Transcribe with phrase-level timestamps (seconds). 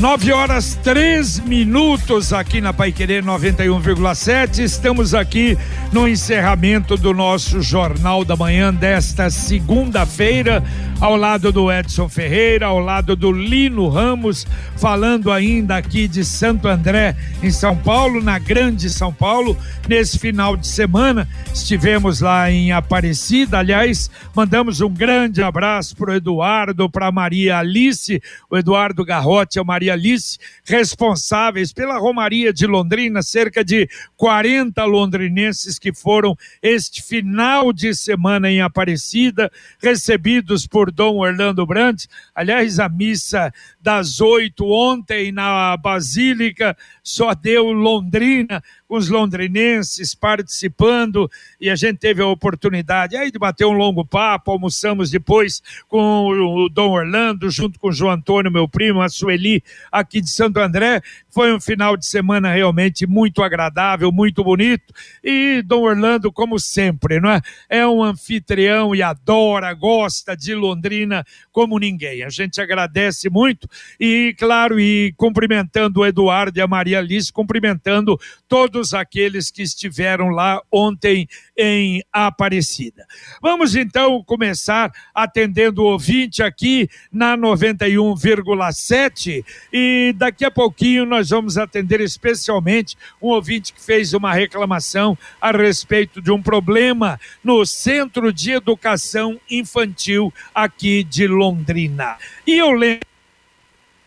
[0.00, 4.60] Nove horas três minutos aqui na Paiquerê 91,7.
[4.60, 5.58] Estamos aqui
[5.92, 10.64] no encerramento do nosso Jornal da Manhã desta segunda-feira,
[10.98, 16.66] ao lado do Edson Ferreira, ao lado do Lino Ramos, falando ainda aqui de Santo
[16.66, 19.54] André, em São Paulo, na Grande São Paulo.
[19.86, 23.58] Nesse final de semana, estivemos lá em Aparecida.
[23.58, 29.64] Aliás, mandamos um grande abraço para o Eduardo, para Maria Alice, o Eduardo Garrote a
[29.64, 37.72] Maria Alice, responsáveis pela Romaria de Londrina, cerca de 40 londrinenses que foram este final
[37.72, 39.50] de semana em Aparecida,
[39.82, 42.08] recebidos por Dom Orlando Brandt.
[42.34, 51.30] Aliás, a missa das oito ontem na Basílica só deu Londrina com os londrinenses participando
[51.60, 56.26] e a gente teve a oportunidade aí de bater um longo papo, almoçamos depois com
[56.26, 60.58] o Dom Orlando, junto com o João Antônio, meu primo, a Sueli, aqui de Santo
[60.58, 61.00] André.
[61.28, 64.92] Foi um final de semana realmente muito agradável, muito bonito.
[65.22, 67.40] E Dom Orlando, como sempre, não é?
[67.68, 72.24] É um anfitrião e adora, gosta de Londrina como ninguém.
[72.24, 78.18] A gente agradece muito e, claro, e cumprimentando o Eduardo e a Maria Alice, cumprimentando
[78.48, 83.06] todos aqueles que estiveram lá ontem em Aparecida.
[83.42, 91.58] Vamos então começar atendendo o ouvinte aqui na 91,7 e daqui a pouquinho nós vamos
[91.58, 98.32] atender especialmente um ouvinte que fez uma reclamação a respeito de um problema no Centro
[98.32, 102.16] de Educação Infantil aqui de Londrina.
[102.46, 103.09] E eu lembro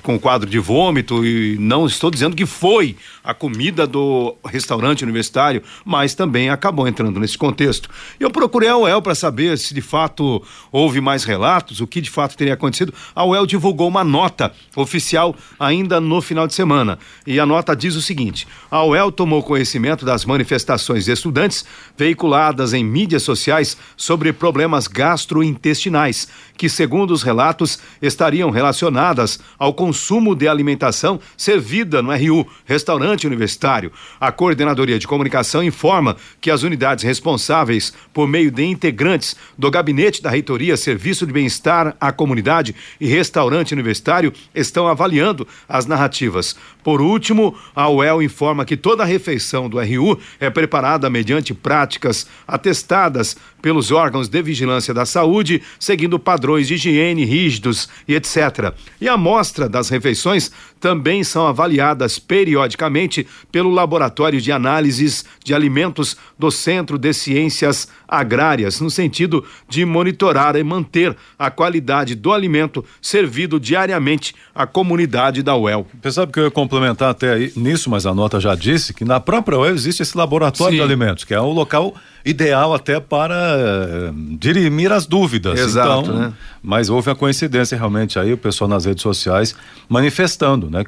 [0.03, 2.95] com quadro de vômito e não estou dizendo que foi
[3.29, 7.87] a comida do restaurante universitário, mas também acabou entrando nesse contexto.
[8.19, 10.41] Eu procurei a UEL para saber se de fato
[10.71, 12.91] houve mais relatos, o que de fato teria acontecido.
[13.13, 16.97] A UEL divulgou uma nota oficial ainda no final de semana
[17.27, 21.63] e a nota diz o seguinte: a UEL tomou conhecimento das manifestações de estudantes
[21.95, 30.35] veiculadas em mídias sociais sobre problemas gastrointestinais, que segundo os relatos estariam relacionadas ao consumo
[30.35, 33.91] de alimentação servida no RU, restaurante universitário.
[34.19, 40.21] A Coordenadoria de Comunicação informa que as unidades responsáveis, por meio de integrantes do gabinete
[40.21, 46.55] da reitoria, Serviço de Bem-Estar à Comunidade e Restaurante Universitário, estão avaliando as narrativas.
[46.83, 52.27] Por último, a UEL informa que toda a refeição do RU é preparada mediante práticas
[52.47, 58.73] atestadas pelos órgãos de vigilância da saúde, seguindo padrões de higiene rígidos e etc.
[59.01, 65.53] E a amostra da das refeições também são avaliadas periodicamente pelo Laboratório de Análises de
[65.53, 72.33] Alimentos do Centro de Ciências Agrárias, no sentido de monitorar e manter a qualidade do
[72.33, 75.87] alimento servido diariamente à comunidade da UEL.
[76.01, 79.19] Pensava que eu ia complementar até aí, nisso, mas a nota já disse que na
[79.19, 80.77] própria UEL existe esse laboratório Sim.
[80.77, 85.59] de alimentos, que é um local ideal até para uh, dirimir as dúvidas.
[85.59, 86.33] Exato, então, né?
[86.61, 89.55] Mas houve a coincidência realmente aí, o pessoal nas redes sociais
[89.87, 90.83] manifestando, né?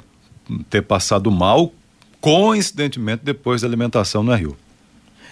[0.69, 1.73] Ter passado mal,
[2.19, 4.55] coincidentemente, depois da alimentação no Rio.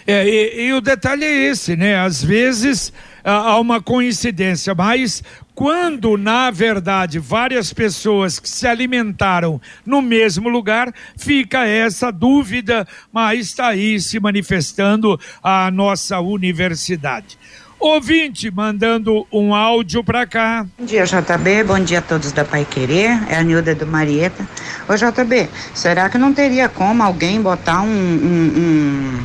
[0.08, 2.00] É, e, e, o detalhe é esse, né?
[2.00, 2.92] Às vezes
[3.30, 5.24] há uma coincidência, mas
[5.54, 13.48] quando na verdade várias pessoas que se alimentaram no mesmo lugar, fica essa dúvida, mas
[13.48, 17.38] está aí se manifestando a nossa universidade.
[17.80, 20.66] Ouvinte mandando um áudio para cá.
[20.78, 21.64] Bom dia, JB.
[21.64, 23.18] Bom dia a todos da Pai Querer.
[23.30, 24.46] É a Nilda do Marieta.
[24.88, 29.20] Ô, JB, será que não teria como alguém botar um, um, um,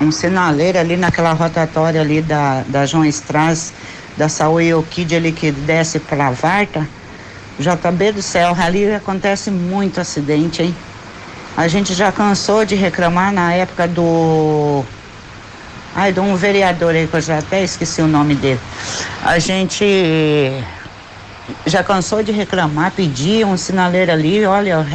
[0.00, 3.72] um sinaleiro ali naquela rotatória ali da, da João Estraz?
[4.20, 6.86] da Saúde Kid ali que desce para a Varta,
[7.58, 10.74] JB do céu, ali acontece muito acidente, hein?
[11.56, 14.84] A gente já cansou de reclamar na época do.
[15.94, 18.60] Ai, de um vereador aí que eu já até esqueci o nome dele.
[19.24, 19.84] A gente
[21.66, 24.86] já cansou de reclamar, pedir um sinaleiro ali, olha,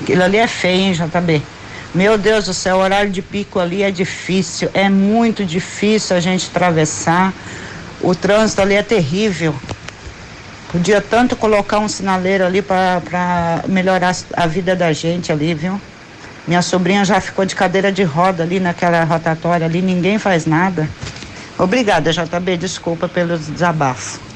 [0.00, 1.42] aquilo ali é feio, hein, JB?
[1.94, 6.20] Meu Deus do céu, o horário de pico ali é difícil, é muito difícil a
[6.20, 7.34] gente atravessar.
[8.00, 9.54] O trânsito ali é terrível.
[10.70, 15.78] Podia tanto colocar um sinaleiro ali para melhorar a vida da gente ali, viu?
[16.48, 20.88] Minha sobrinha já ficou de cadeira de roda ali naquela rotatória ali, ninguém faz nada.
[21.58, 24.31] Obrigada, JB, desculpa pelo desabafo.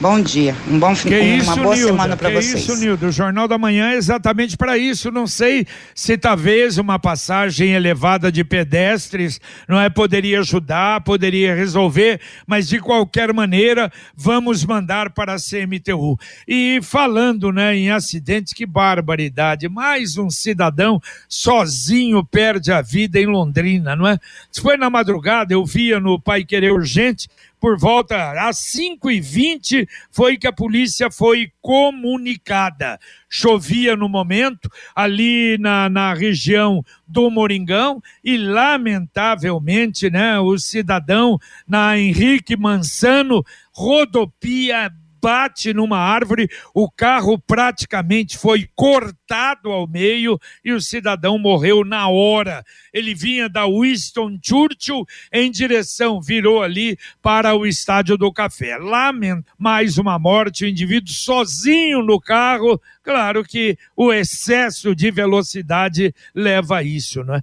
[0.00, 2.62] Bom dia, um bom fim, de uma boa Nilda, semana para vocês.
[2.62, 5.10] Isso, Nildo, o Jornal da Manhã é exatamente para isso.
[5.10, 9.38] Não sei se talvez uma passagem elevada de pedestres
[9.68, 16.18] não é poderia ajudar, poderia resolver, mas de qualquer maneira vamos mandar para a CMTU.
[16.48, 19.68] E falando, né, em acidentes, que barbaridade!
[19.68, 20.98] Mais um cidadão
[21.28, 24.18] sozinho perde a vida em Londrina, não é?
[24.50, 27.28] Foi na madrugada, eu via no Pai Querer Urgente
[27.60, 32.98] por volta às 5 e 20 foi que a polícia foi comunicada.
[33.28, 41.98] Chovia no momento, ali na, na região do Moringão, e lamentavelmente, né, o cidadão na
[41.98, 44.90] Henrique Mansano rodopia
[45.20, 52.08] bate numa árvore, o carro praticamente foi cortado ao meio e o cidadão morreu na
[52.08, 52.64] hora.
[52.92, 58.76] Ele vinha da Winston Churchill em direção, virou ali para o Estádio do Café.
[58.78, 62.80] Lamento, mais uma morte, o indivíduo sozinho no carro.
[63.02, 67.42] Claro que o excesso de velocidade leva a isso, não é?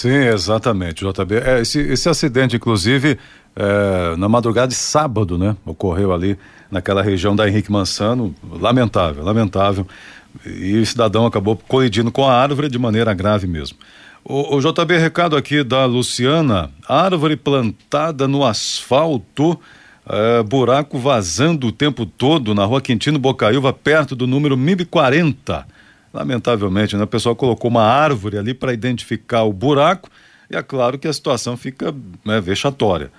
[0.00, 1.34] Sim, exatamente, JB.
[1.34, 3.18] É, esse, esse acidente, inclusive,
[3.56, 5.56] é, na madrugada de sábado, né?
[5.64, 6.38] Ocorreu ali
[6.70, 8.34] naquela região da Henrique Mansano.
[8.50, 9.86] Lamentável, lamentável.
[10.46, 13.78] E o cidadão acabou colidindo com a árvore de maneira grave mesmo.
[14.24, 19.58] O, o JB, recado aqui da Luciana: árvore plantada no asfalto.
[20.12, 25.66] É, buraco vazando o tempo todo na rua Quintino Bocaiúva, perto do número 1040.
[26.12, 27.04] Lamentavelmente, né?
[27.04, 30.10] O pessoal colocou uma árvore ali para identificar o buraco
[30.50, 31.94] e é claro que a situação fica
[32.24, 33.12] né, vexatória.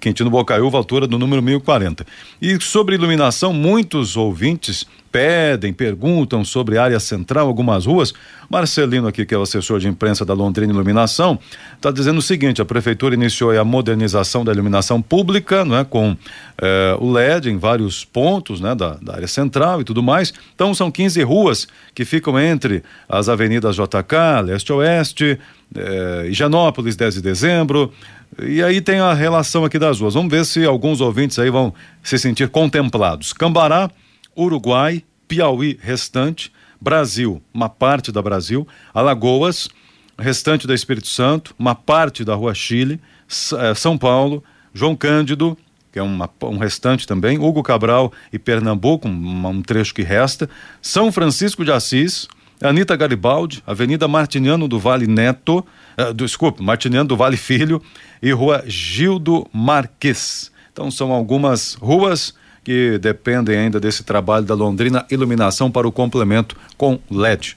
[0.00, 2.06] Quintino Bocaiúva, altura do número 1040.
[2.40, 4.86] E sobre iluminação, muitos ouvintes
[5.16, 8.12] pedem, perguntam sobre área central, algumas ruas.
[8.50, 11.38] Marcelino aqui, que é o assessor de imprensa da Londrina Iluminação,
[11.74, 16.14] está dizendo o seguinte: a prefeitura iniciou a modernização da iluminação pública, não é, com
[16.60, 20.34] eh, o LED em vários pontos, né, da, da, área central e tudo mais.
[20.54, 25.38] Então são 15 ruas que ficam entre as avenidas JK, Leste-Oeste,
[25.74, 27.90] eh, Higienópolis, 10 de dezembro,
[28.42, 30.14] e aí tem a relação aqui das ruas.
[30.14, 33.32] Vamos ver se alguns ouvintes aí vão se sentir contemplados.
[33.32, 33.90] Cambará,
[34.36, 39.68] Uruguai, Piauí, restante, Brasil, uma parte da Brasil, Alagoas,
[40.18, 43.00] restante da Espírito Santo, uma parte da Rua Chile,
[43.58, 45.56] eh, São Paulo, João Cândido,
[45.90, 50.48] que é uma, um restante também, Hugo Cabral e Pernambuco, um, um trecho que resta,
[50.82, 52.28] São Francisco de Assis,
[52.62, 55.58] Anitta Garibaldi, Avenida Martiniano do Vale Neto,
[55.98, 57.82] uh, desculpe, Martiniano do Vale Filho
[58.22, 60.50] e Rua Gildo Marques.
[60.72, 62.34] Então são algumas ruas
[62.64, 67.56] que dependem ainda desse trabalho da Londrina Iluminação para o complemento com LED.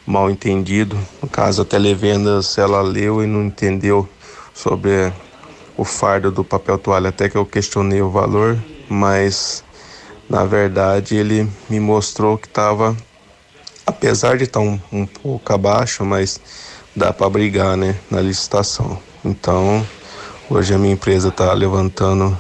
[0.07, 0.97] mal entendido.
[1.21, 4.09] No caso, a televendas ela leu e não entendeu
[4.55, 5.13] sobre
[5.77, 9.65] o fardo do papel toalha, até que eu questionei o valor, mas
[10.29, 12.97] na verdade ele me mostrou que estava,
[13.87, 16.41] apesar de estar tá um, um pouco abaixo, mas
[16.95, 18.99] dá para brigar né, na licitação.
[19.25, 19.87] Então,
[20.51, 22.37] hoje a minha empresa está levantando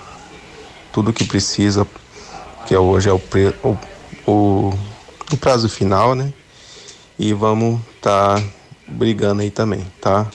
[0.92, 1.86] tudo que precisa,
[2.66, 3.76] que é hoje é o, pre, o,
[4.26, 4.74] o,
[5.32, 6.32] o prazo final, né?
[7.18, 8.46] E vamos estar tá
[8.86, 10.26] brigando aí também, tá?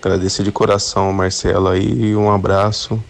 [0.00, 3.02] Agradecer de coração Marcelo aí, um abraço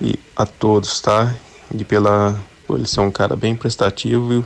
[0.00, 1.34] e a todos, tá?
[1.74, 2.38] E pela
[2.70, 4.44] ele ser um cara bem prestativo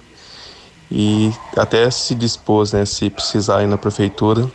[0.91, 4.51] e até se dispôs, né, se precisar ir na prefeitura,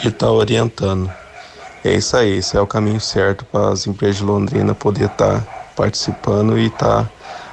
[0.00, 1.10] de estar tá orientando.
[1.84, 5.40] É isso aí, esse é o caminho certo para as empresas de Londrina poder estar
[5.40, 5.46] tá
[5.76, 7.10] participando e estar tá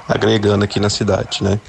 [0.08, 1.60] agregando aqui na cidade, né?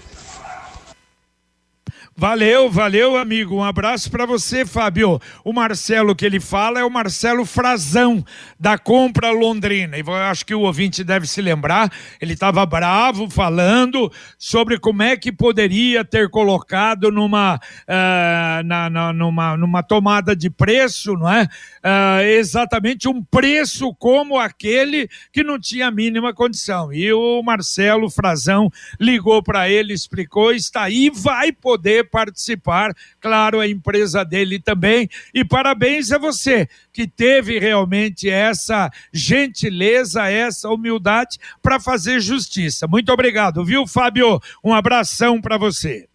[2.19, 3.57] Valeu, valeu, amigo.
[3.57, 5.21] Um abraço para você, Fábio.
[5.43, 8.25] O Marcelo que ele fala é o Marcelo Frazão,
[8.59, 9.95] da Compra Londrina.
[9.95, 15.03] E eu acho que o ouvinte deve se lembrar, ele estava bravo falando sobre como
[15.03, 21.31] é que poderia ter colocado numa, uh, na, na, numa, numa tomada de preço, não
[21.31, 21.43] é?
[21.43, 26.91] Uh, exatamente um preço como aquele que não tinha a mínima condição.
[26.91, 33.67] E o Marcelo Frazão ligou para ele, explicou, está aí, vai poder participar, claro, a
[33.67, 35.09] empresa dele também.
[35.33, 42.87] E parabéns a você que teve realmente essa gentileza, essa humildade para fazer justiça.
[42.87, 44.39] Muito obrigado, viu, Fábio?
[44.63, 46.07] Um abração para você.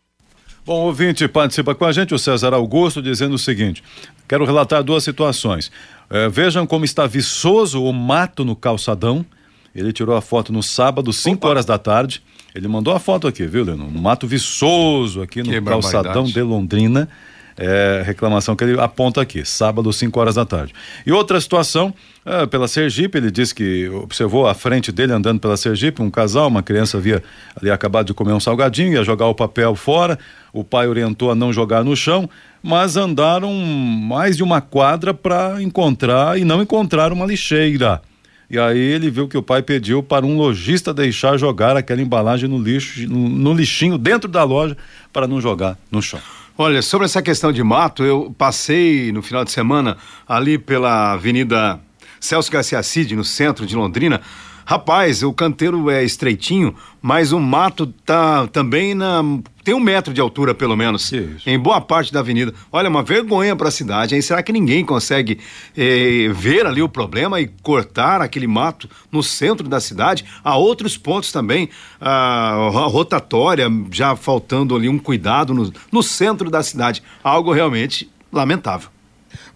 [0.64, 3.82] Bom, ouvinte participa com a gente, o César Augusto, dizendo o seguinte:
[4.28, 5.72] quero relatar duas situações.
[6.08, 9.26] É, vejam como está viçoso o mato no calçadão.
[9.74, 12.22] Ele tirou a foto no sábado, 5 horas da tarde.
[12.54, 13.86] Ele mandou a foto aqui, viu, Leno?
[13.86, 17.08] Um mato viçoso aqui no que calçadão de Londrina.
[17.54, 20.72] É, reclamação que ele aponta aqui, sábado, 5 horas da tarde.
[21.04, 21.92] E outra situação,
[22.24, 26.48] é, pela Sergipe, ele disse que observou à frente dele andando pela Sergipe um casal,
[26.48, 27.22] uma criança havia
[27.54, 30.18] ali acabado de comer um salgadinho, ia jogar o papel fora,
[30.50, 32.28] o pai orientou a não jogar no chão,
[32.62, 38.00] mas andaram mais de uma quadra para encontrar e não encontraram uma lixeira.
[38.52, 42.46] E aí ele viu que o pai pediu para um lojista deixar jogar aquela embalagem
[42.46, 44.76] no lixo, no, no lixinho dentro da loja
[45.10, 46.20] para não jogar no chão.
[46.58, 49.96] Olha, sobre essa questão de mato, eu passei no final de semana
[50.28, 51.80] ali pela Avenida
[52.20, 54.20] Celso Garcia Cid, no centro de Londrina.
[54.64, 59.22] Rapaz, o canteiro é estreitinho, mas o mato tá também na
[59.64, 61.12] tem um metro de altura, pelo menos,
[61.46, 62.52] em boa parte da avenida.
[62.72, 64.20] Olha, uma vergonha para a cidade.
[64.20, 65.38] Será que ninguém consegue
[65.76, 70.24] eh, ver ali o problema e cortar aquele mato no centro da cidade?
[70.42, 71.68] Há outros pontos também,
[72.00, 77.00] a, a rotatória já faltando ali um cuidado no, no centro da cidade.
[77.22, 78.91] Algo realmente lamentável.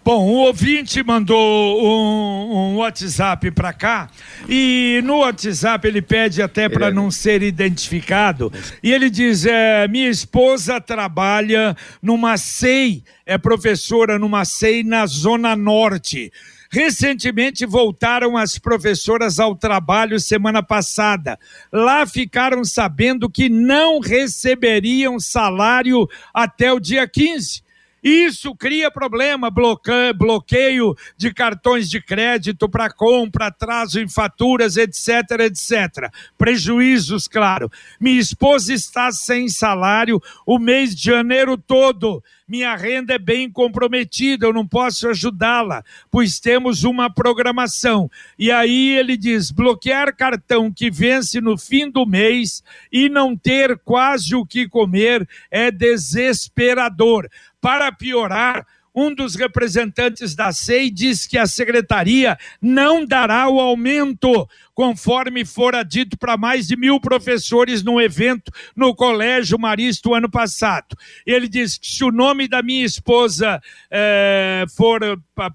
[0.07, 4.09] Bom, o ouvinte mandou um, um WhatsApp para cá
[4.47, 6.93] e no WhatsApp ele pede até para é...
[6.93, 8.49] não ser identificado
[8.81, 15.57] e ele diz: é, minha esposa trabalha numa SEI, é professora numa SEI na Zona
[15.57, 16.31] Norte.
[16.71, 21.37] Recentemente voltaram as professoras ao trabalho semana passada.
[21.69, 27.66] Lá ficaram sabendo que não receberiam salário até o dia 15
[28.07, 36.11] isso cria problema, bloqueio de cartões de crédito para compra, atraso em faturas, etc, etc.
[36.37, 37.71] Prejuízos, claro.
[37.99, 42.23] Minha esposa está sem salário o mês de janeiro todo.
[42.47, 48.09] Minha renda é bem comprometida, eu não posso ajudá-la, pois temos uma programação.
[48.39, 53.77] E aí ele diz: bloquear cartão que vence no fim do mês e não ter
[53.79, 57.27] quase o que comer é desesperador.
[57.67, 64.47] Para piorar, um dos representantes da SEI diz que a secretaria não dará o aumento
[64.77, 70.29] conforme fora dito para mais de mil professores num evento no Colégio Marista o ano
[70.29, 70.95] passado.
[71.25, 75.01] Ele disse que se o nome da minha esposa é, for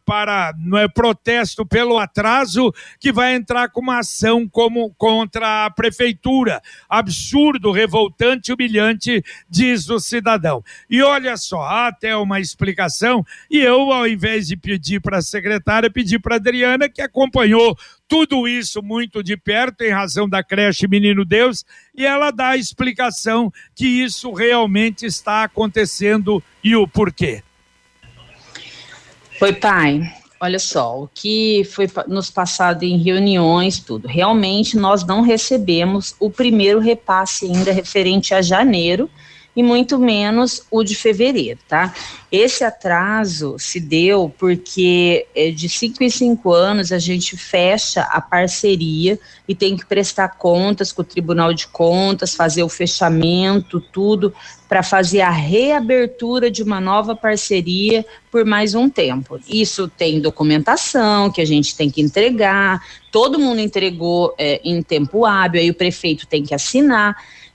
[0.04, 5.70] para não é, protesto pelo atraso, que vai entrar com uma ação como contra a
[5.70, 6.60] prefeitura.
[6.88, 10.64] Absurdo, revoltante, humilhante, diz o cidadão.
[10.90, 15.90] E olha só, até uma explicação, e eu, ao invés de pedir para a secretária,
[15.90, 17.76] pedi para a Adriana, que acompanhou
[18.12, 21.64] tudo isso muito de perto em razão da creche Menino Deus,
[21.96, 27.42] e ela dá a explicação que isso realmente está acontecendo e o porquê.
[29.38, 30.02] Foi, pai.
[30.38, 34.06] Olha só, o que foi nos passado em reuniões, tudo.
[34.06, 39.08] Realmente nós não recebemos o primeiro repasse ainda referente a janeiro,
[39.54, 41.94] e muito menos o de fevereiro, tá?
[42.30, 48.20] Esse atraso se deu porque é, de cinco em cinco anos a gente fecha a
[48.20, 54.32] parceria e tem que prestar contas com o Tribunal de Contas, fazer o fechamento, tudo,
[54.66, 59.38] para fazer a reabertura de uma nova parceria por mais um tempo.
[59.46, 62.80] Isso tem documentação que a gente tem que entregar,
[63.10, 67.14] todo mundo entregou é, em tempo hábil, aí o prefeito tem que assinar.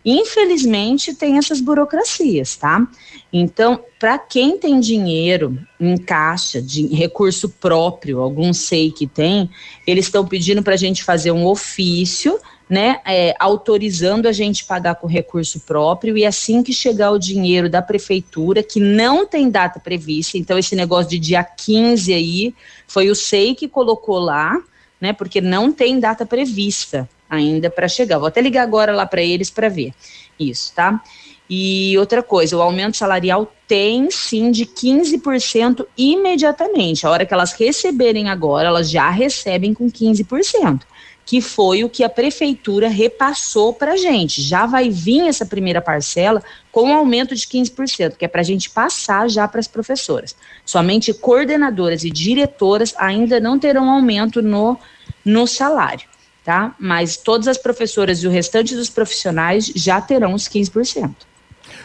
[0.09, 2.87] Infelizmente, tem essas burocracias, tá?
[3.31, 9.49] Então, para quem tem dinheiro em caixa, de recurso próprio, algum sei que tem,
[9.85, 14.95] eles estão pedindo para a gente fazer um ofício, né, é, autorizando a gente pagar
[14.95, 19.77] com recurso próprio e assim que chegar o dinheiro da prefeitura, que não tem data
[19.77, 22.55] prevista, então esse negócio de dia 15 aí,
[22.87, 24.57] foi o SEI que colocou lá,
[25.01, 28.17] né, porque não tem data prevista ainda para chegar.
[28.19, 29.93] Vou até ligar agora lá para eles para ver
[30.39, 31.01] isso, tá?
[31.49, 37.05] E outra coisa, o aumento salarial tem sim de 15% imediatamente.
[37.05, 40.81] A hora que elas receberem agora, elas já recebem com 15%,
[41.25, 44.41] que foi o que a prefeitura repassou para a gente.
[44.41, 48.45] Já vai vir essa primeira parcela com um aumento de 15%, que é para a
[48.45, 50.35] gente passar já para as professoras.
[50.65, 54.77] Somente coordenadoras e diretoras ainda não terão aumento no,
[55.23, 56.07] no salário
[56.47, 56.73] tá?
[56.79, 61.13] Mas todas as professoras e o restante dos profissionais já terão os 15%.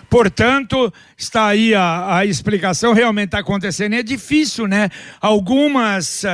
[0.09, 3.95] Portanto, está aí a, a explicação, realmente está acontecendo.
[3.95, 4.89] É difícil, né?
[5.21, 6.27] Algumas, uh,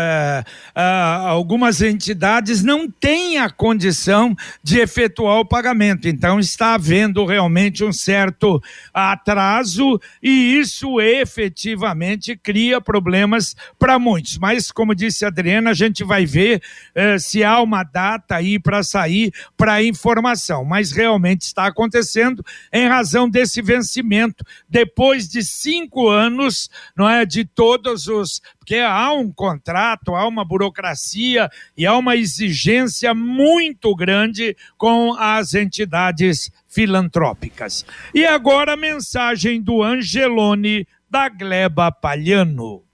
[0.76, 7.84] uh, algumas entidades não têm a condição de efetuar o pagamento, então está havendo realmente
[7.84, 14.38] um certo atraso e isso efetivamente cria problemas para muitos.
[14.38, 16.62] Mas, como disse a Adriana, a gente vai ver
[16.94, 22.88] uh, se há uma data aí para sair para informação, mas realmente está acontecendo em
[22.88, 24.44] razão desse vencimento
[24.78, 30.44] depois de cinco anos, não é, de todos os, porque há um contrato, há uma
[30.44, 37.84] burocracia e há uma exigência muito grande com as entidades filantrópicas.
[38.14, 42.87] E agora a mensagem do Angelone da Gleba Palhano.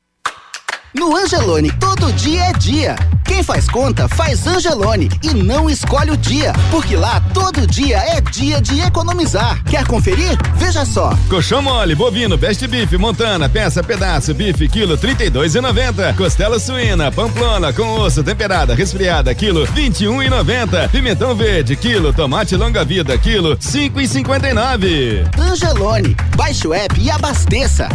[0.94, 2.94] No Angelone, todo dia é dia.
[3.24, 8.20] Quem faz conta, faz Angelone e não escolhe o dia, porque lá todo dia é
[8.20, 9.61] dia de economizar.
[9.64, 10.38] Quer conferir?
[10.54, 11.12] Veja só.
[11.28, 16.14] Colchão mole, bovino, best beef, montana, peça, pedaço, bife, quilo, trinta e dois e noventa.
[16.16, 20.88] Costela suína, pamplona, com osso, temperada, resfriada, quilo, vinte e um e noventa.
[20.90, 25.24] Pimentão verde, quilo, tomate longa vida, quilo, cinco e cinquenta e nove.
[25.37, 27.88] Angelone, baixe o app e abasteça.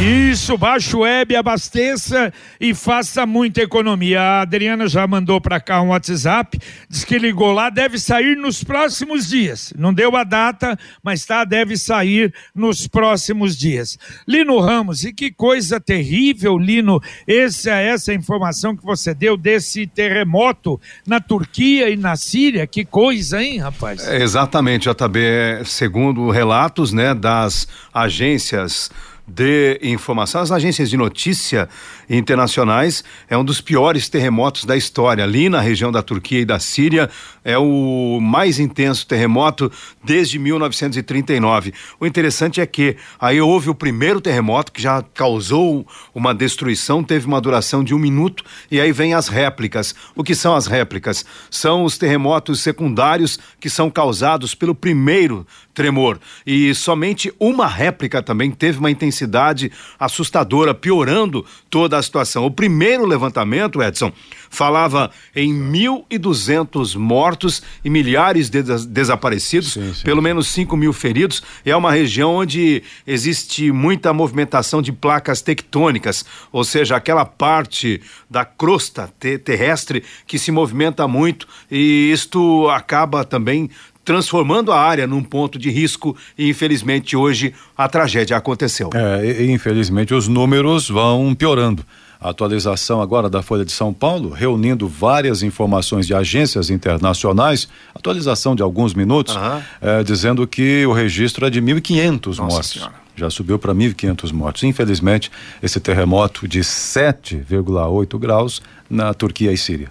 [0.00, 4.18] Isso, baixe o web, abasteça e faça muita economia.
[4.18, 6.58] A Adriana já mandou para cá um WhatsApp,
[6.88, 9.74] diz que ligou lá, deve sair nos próximos dias.
[9.76, 13.98] Não deu a data, mas tá, deve sair nos próximos dias.
[14.26, 20.80] Lino Ramos, e que coisa terrível, Lino, essa essa informação que você deu desse terremoto
[21.06, 24.08] na Turquia e na Síria, que coisa, hein, rapaz?
[24.08, 28.90] É, exatamente, JB, segundo relatos, né, das agências
[29.34, 30.40] de informação.
[30.40, 31.68] As agências de notícia
[32.10, 35.22] internacionais é um dos piores terremotos da história.
[35.22, 37.08] Ali na região da Turquia e da Síria
[37.44, 39.70] é o mais intenso terremoto
[40.02, 41.72] desde 1939.
[42.00, 47.26] O interessante é que aí houve o primeiro terremoto que já causou uma destruição, teve
[47.26, 49.94] uma duração de um minuto e aí vem as réplicas.
[50.16, 51.24] O que são as réplicas?
[51.48, 56.18] São os terremotos secundários que são causados pelo primeiro tremor.
[56.46, 62.46] E somente uma réplica também teve uma intensidade assustadora, piorando toda a situação.
[62.46, 64.12] O primeiro levantamento, Edson,
[64.48, 70.02] falava em 1.200 mortos e milhares de des desaparecidos, sim, sim.
[70.04, 71.42] pelo menos 5 mil feridos.
[71.64, 78.44] É uma região onde existe muita movimentação de placas tectônicas, ou seja, aquela parte da
[78.44, 83.70] crosta te terrestre que se movimenta muito e isto acaba também
[84.04, 88.90] transformando a área num ponto de risco e infelizmente hoje a tragédia aconteceu.
[88.94, 91.84] É, e, infelizmente os números vão piorando.
[92.20, 98.54] A atualização agora da Folha de São Paulo, reunindo várias informações de agências internacionais, atualização
[98.54, 99.62] de alguns minutos, uhum.
[99.80, 102.70] é, dizendo que o registro é de 1.500 mortos.
[102.72, 102.92] Senhora.
[103.16, 104.62] Já subiu para 1.500 mortos.
[104.64, 105.30] Infelizmente,
[105.62, 109.90] esse terremoto de 7,8 graus na Turquia e Síria.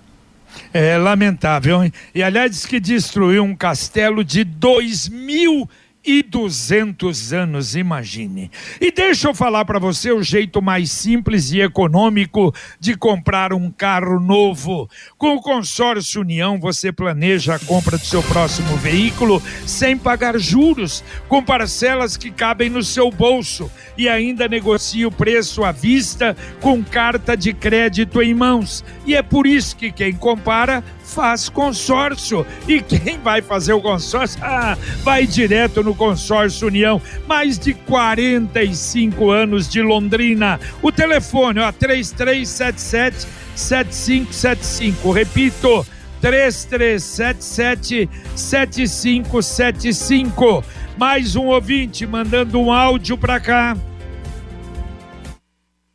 [0.73, 1.91] É lamentável, hein?
[2.13, 5.69] E aliás, diz que destruiu um castelo de dois mil
[6.05, 8.49] e duzentos anos, imagine.
[8.79, 13.69] E deixa eu falar para você o jeito mais simples e econômico de comprar um
[13.69, 14.89] carro novo.
[15.17, 21.03] Com o consórcio União, você planeja a compra do seu próximo veículo sem pagar juros,
[21.27, 26.83] com parcelas que cabem no seu bolso e ainda negocia o preço à vista com
[26.83, 28.83] carta de crédito em mãos.
[29.05, 32.45] E é por isso que quem compara faz consórcio.
[32.67, 34.39] E quem vai fazer o consórcio?
[34.51, 37.01] Ah, vai direto no consórcio União.
[37.27, 40.59] Mais de 45 anos de Londrina.
[40.81, 45.11] O telefone, ó, 3377 7575.
[45.11, 45.85] Repito,
[46.21, 50.63] 3377 7575.
[50.97, 53.75] Mais um ouvinte mandando um áudio para cá.
[53.75, 53.81] Bom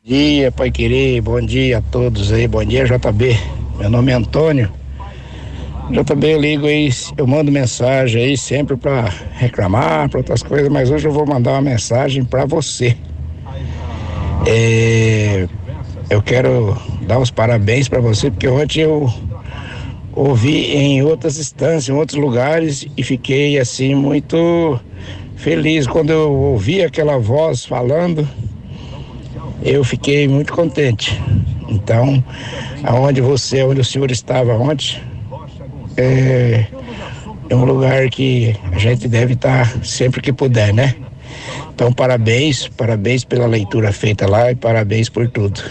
[0.03, 3.35] dia, Pai Querer, bom dia a todos aí, bom dia, JB.
[3.79, 4.71] Meu nome é Antônio,
[5.91, 10.89] eu também ligo aí, eu mando mensagem aí sempre para reclamar, para outras coisas, mas
[10.89, 12.97] hoje eu vou mandar uma mensagem para você.
[14.47, 15.47] É,
[16.09, 19.11] eu quero dar os parabéns para você, porque ontem eu
[20.13, 24.79] ouvi em outras instâncias, em outros lugares, e fiquei assim muito
[25.35, 28.27] feliz quando eu ouvi aquela voz falando.
[29.61, 31.19] Eu fiquei muito contente.
[31.67, 32.23] Então,
[32.83, 35.01] aonde você, onde o senhor estava ontem,
[35.97, 36.67] é,
[37.49, 40.95] é um lugar que a gente deve estar sempre que puder, né?
[41.73, 45.61] Então, parabéns, parabéns pela leitura feita lá e parabéns por tudo.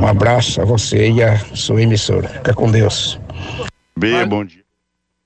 [0.00, 2.28] Um abraço a você e a sua emissora.
[2.28, 3.18] Fica com Deus.
[3.98, 4.66] Bem, bom dia.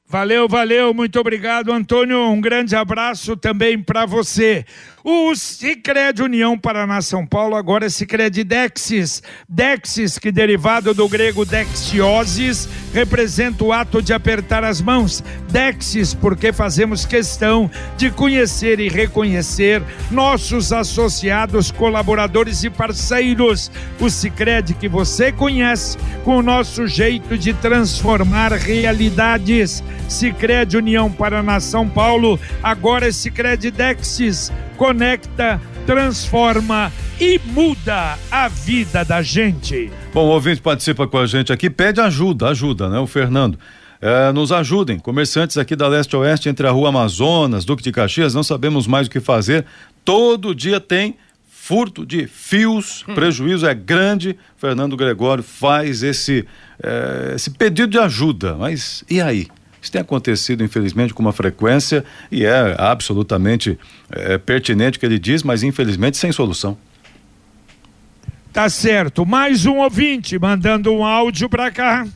[0.06, 2.18] Valeu, valeu, muito obrigado, Antônio.
[2.30, 4.64] Um grande abraço também para você.
[5.02, 9.22] O Cicred União Paraná São Paulo agora é Cicred Dexis.
[9.48, 15.24] Dexis, que derivado do grego dexiosis, representa o ato de apertar as mãos.
[15.48, 23.70] Dexis, porque fazemos questão de conhecer e reconhecer nossos associados, colaboradores e parceiros.
[23.98, 29.82] O Cicred que você conhece com o nosso jeito de transformar realidades.
[30.10, 34.52] Cicred União Paraná São Paulo, agora é Cicred Dexis
[34.90, 39.88] conecta, transforma e muda a vida da gente.
[40.12, 42.98] Bom, o ouvinte participa com a gente aqui, pede ajuda, ajuda, né?
[42.98, 43.56] O Fernando.
[44.00, 48.34] É, nos ajudem, comerciantes aqui da Leste Oeste, entre a Rua Amazonas, Duque de Caxias,
[48.34, 49.64] não sabemos mais o que fazer.
[50.04, 51.14] Todo dia tem
[51.48, 53.14] furto de fios, hum.
[53.14, 54.36] prejuízo é grande.
[54.56, 56.44] Fernando Gregório faz esse,
[56.82, 59.46] é, esse pedido de ajuda, mas e aí?
[59.80, 63.78] Isso tem acontecido, infelizmente, com uma frequência e é absolutamente
[64.10, 66.76] é, pertinente o que ele diz, mas infelizmente sem solução.
[68.52, 69.24] Tá certo.
[69.24, 72.06] Mais um ouvinte mandando um áudio para cá.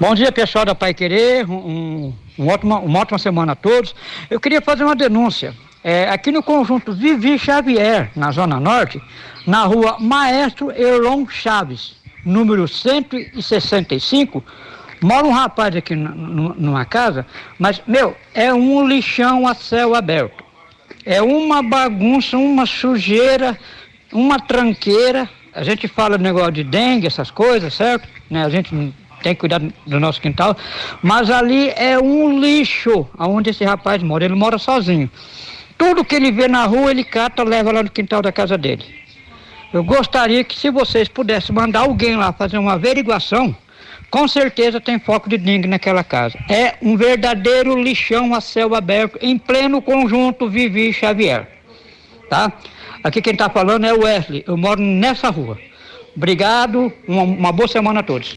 [0.00, 1.48] Bom dia, pessoal da Pai Querer.
[1.48, 3.94] Um, um ótima, uma ótima semana a todos.
[4.30, 5.54] Eu queria fazer uma denúncia.
[5.84, 9.02] É, aqui no conjunto Vivi Xavier, na Zona Norte,
[9.46, 14.44] na rua Maestro Erlon Chaves, número 165,
[15.02, 17.26] Mora um rapaz aqui numa casa,
[17.58, 20.44] mas, meu, é um lixão a céu aberto.
[21.04, 23.58] É uma bagunça, uma sujeira,
[24.12, 25.28] uma tranqueira.
[25.52, 28.08] A gente fala do negócio de dengue, essas coisas, certo?
[28.30, 28.44] Né?
[28.44, 28.70] A gente
[29.22, 30.56] tem que cuidar do nosso quintal.
[31.02, 34.24] Mas ali é um lixo aonde esse rapaz mora.
[34.24, 35.10] Ele mora sozinho.
[35.76, 38.84] Tudo que ele vê na rua, ele cata, leva lá no quintal da casa dele.
[39.72, 43.56] Eu gostaria que se vocês pudessem mandar alguém lá fazer uma averiguação
[44.12, 46.38] com certeza tem foco de dengue naquela casa.
[46.46, 51.48] É um verdadeiro lixão a céu aberto em pleno conjunto Vivi Xavier.
[52.28, 52.52] Tá?
[53.02, 54.44] Aqui quem está falando é o Wesley.
[54.46, 55.58] Eu moro nessa rua.
[56.14, 58.34] Obrigado, uma, uma boa semana a todos.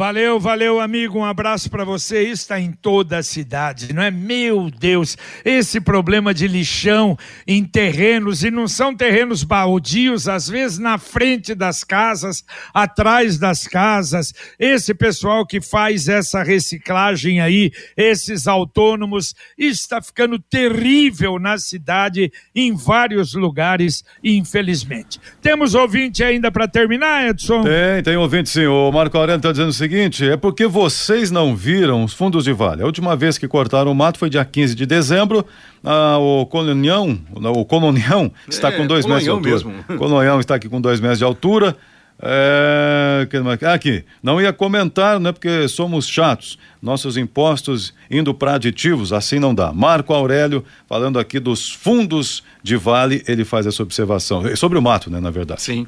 [0.00, 1.18] Valeu, valeu, amigo.
[1.18, 2.22] Um abraço para você.
[2.22, 4.10] Isso está em toda a cidade, não é?
[4.10, 10.78] Meu Deus, esse problema de lixão em terrenos, e não são terrenos baldios, às vezes
[10.78, 14.32] na frente das casas, atrás das casas.
[14.58, 22.74] Esse pessoal que faz essa reciclagem aí, esses autônomos, está ficando terrível na cidade, em
[22.74, 25.20] vários lugares, infelizmente.
[25.42, 27.64] Temos ouvinte ainda para terminar, Edson?
[27.64, 28.64] Tem, tem ouvinte sim.
[28.64, 32.52] O Marco Aurélio está dizendo o seguinte: é porque vocês não viram os fundos de
[32.52, 32.82] vale.
[32.82, 35.44] A última vez que cortaram o mato foi dia 15 de dezembro.
[35.84, 39.50] Ah, o Colonião, o Colonião está É, com dois metros de altura.
[39.52, 39.72] Mesmo.
[39.98, 41.76] Colonião está aqui com dois metros de altura.
[42.22, 43.26] É?
[43.62, 45.32] Ah, aqui, não ia comentar, né?
[45.32, 46.58] Porque somos chatos.
[46.82, 49.72] Nossos impostos indo para aditivos, assim não dá.
[49.72, 54.44] Marco Aurélio, falando aqui dos fundos de vale, ele faz essa observação.
[54.56, 55.62] Sobre o mato, né, na verdade.
[55.62, 55.86] Sim.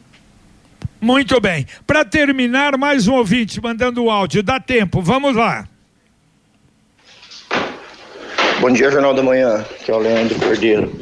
[1.03, 1.67] Muito bem.
[1.85, 4.41] Para terminar, mais um ouvinte mandando o áudio.
[4.41, 5.67] Dá tempo, vamos lá.
[8.61, 10.93] Bom dia, Jornal da Manhã, que é o Leandro Cordeiro.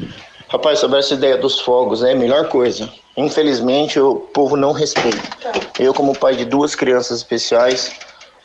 [0.49, 2.91] Rapaz, sobre essa ideia dos fogos, é a melhor coisa.
[3.15, 5.21] Infelizmente, o povo não respeita.
[5.79, 7.91] Eu, como pai de duas crianças especiais,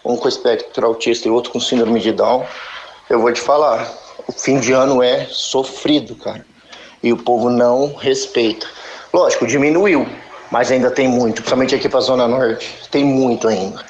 [0.04, 2.44] um com espectro autista e outro com síndrome de Down,
[3.08, 3.90] eu vou te falar,
[4.28, 6.44] o fim de ano é sofrido, cara.
[7.02, 8.66] E o povo não respeita.
[9.10, 10.06] Lógico, diminuiu,
[10.50, 13.84] mas ainda tem muito, principalmente aqui para a Zona Norte, tem muito ainda.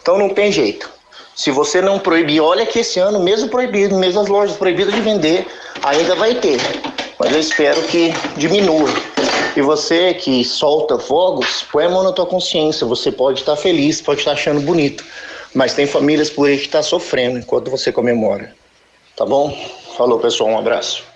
[0.00, 0.90] Então não tem jeito.
[1.34, 5.00] Se você não proibir, olha que esse ano, mesmo proibido, mesmo as lojas proibidas de
[5.00, 5.46] vender,
[5.82, 6.60] ainda vai ter.
[7.18, 8.90] Mas eu espero que diminua.
[9.56, 12.86] E você que solta fogos, põe a mão na tua consciência.
[12.86, 15.04] Você pode estar feliz, pode estar achando bonito.
[15.54, 18.54] Mas tem famílias por aí que estão sofrendo enquanto você comemora.
[19.16, 19.56] Tá bom?
[19.96, 20.50] Falou, pessoal.
[20.50, 21.11] Um abraço.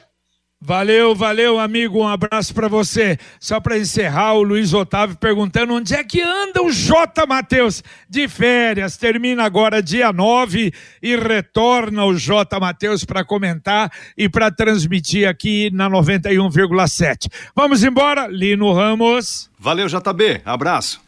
[0.61, 2.01] Valeu, valeu, amigo.
[2.01, 3.19] Um abraço para você.
[3.39, 7.27] Só para encerrar, o Luiz Otávio perguntando onde é que anda o J.
[7.27, 8.97] Matheus de férias.
[8.97, 12.59] Termina agora dia 9 e retorna o J.
[12.59, 17.31] Matheus para comentar e para transmitir aqui na 91,7.
[17.55, 19.51] Vamos embora, Lino Ramos.
[19.59, 20.41] Valeu, JB.
[20.45, 21.06] Abraço.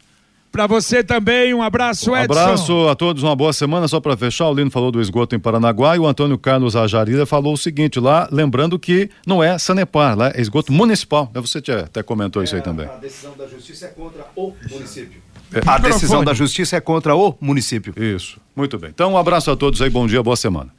[0.51, 2.33] Para você também, um abraço, Edson.
[2.33, 3.87] Abraço a todos, uma boa semana.
[3.87, 7.27] Só para fechar, o Lino falou do esgoto em Paranaguá e o Antônio Carlos Ajarira
[7.27, 11.31] falou o seguinte lá, lembrando que não é Sanepar, lá é esgoto municipal.
[11.35, 12.87] Você até comentou isso aí também.
[12.87, 15.23] A decisão da justiça é contra o município.
[15.53, 15.61] É.
[15.67, 17.95] A decisão da justiça é contra o município.
[17.97, 18.39] Isso.
[18.55, 18.91] Muito bem.
[18.91, 20.78] Então, um abraço a todos aí, bom dia, boa semana.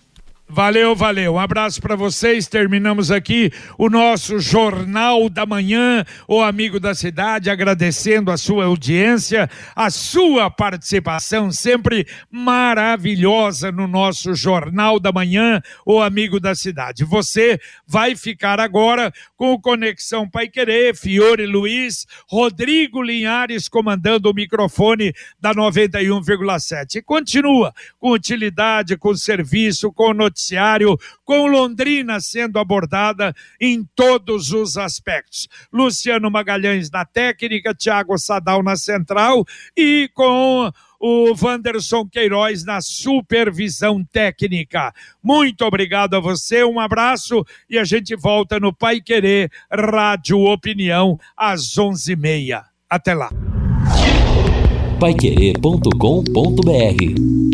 [0.52, 1.36] Valeu, valeu.
[1.36, 2.48] Um abraço para vocês.
[2.48, 9.48] Terminamos aqui o nosso Jornal da Manhã, o amigo da cidade, agradecendo a sua audiência,
[9.76, 17.06] a sua participação sempre maravilhosa no nosso Jornal da Manhã, o amigo da cidade.
[17.06, 25.14] Você vai ficar agora com Conexão Pai Querer, Fiore Luiz, Rodrigo Linhares comandando o microfone
[25.40, 26.96] da 91,7.
[26.96, 34.78] E continua com utilidade, com serviço, com noticiário, com Londrina sendo abordada em todos os
[34.78, 35.49] aspectos.
[35.71, 44.04] Luciano Magalhães na técnica, Tiago Sadal na central e com o Wanderson Queiroz na supervisão
[44.04, 44.93] técnica.
[45.23, 51.19] Muito obrigado a você, um abraço e a gente volta no Pai Querer Rádio Opinião
[51.38, 52.63] às onze e meia.
[52.89, 53.30] Até lá.
[54.99, 57.49] Paiquerê.com.br